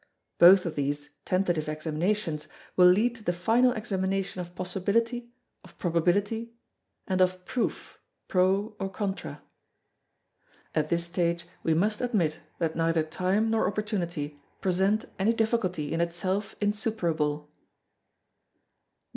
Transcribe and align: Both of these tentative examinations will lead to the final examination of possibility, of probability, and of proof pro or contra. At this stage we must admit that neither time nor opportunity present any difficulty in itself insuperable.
Both 0.39 0.65
of 0.65 0.73
these 0.75 1.11
tentative 1.25 1.69
examinations 1.69 2.47
will 2.75 2.87
lead 2.87 3.13
to 3.17 3.23
the 3.23 3.31
final 3.31 3.71
examination 3.73 4.41
of 4.41 4.55
possibility, 4.55 5.29
of 5.63 5.77
probability, 5.77 6.55
and 7.05 7.21
of 7.21 7.45
proof 7.45 7.99
pro 8.27 8.75
or 8.79 8.89
contra. 8.89 9.43
At 10.73 10.89
this 10.89 11.03
stage 11.05 11.45
we 11.61 11.75
must 11.75 12.01
admit 12.01 12.39
that 12.57 12.75
neither 12.75 13.03
time 13.03 13.51
nor 13.51 13.67
opportunity 13.67 14.41
present 14.59 15.05
any 15.19 15.33
difficulty 15.33 15.93
in 15.93 16.01
itself 16.01 16.55
insuperable. 16.59 17.51